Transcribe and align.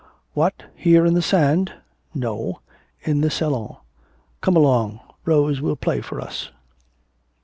'What, 0.33 0.63
here 0.75 1.05
in 1.05 1.13
the 1.13 1.21
sand!' 1.21 1.73
'No, 2.15 2.61
in 3.01 3.21
the 3.21 3.29
Salon.... 3.29 3.77
Come 4.41 4.55
along, 4.55 4.99
Rose 5.25 5.61
will 5.61 5.75
play 5.75 6.01
for 6.01 6.19
us.' 6.19 6.49